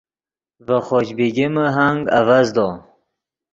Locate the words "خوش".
0.87-1.07